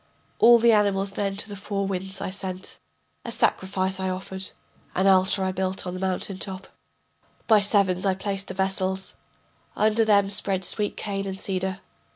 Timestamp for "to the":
1.35-1.55